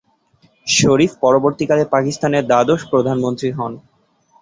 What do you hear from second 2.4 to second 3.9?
দ্বাদশ প্রধানমন্ত্রী হন।